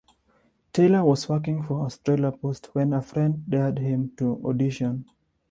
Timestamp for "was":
1.05-1.29